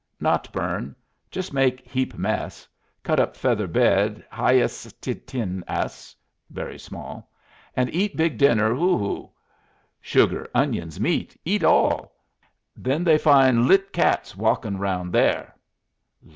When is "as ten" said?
4.57-5.63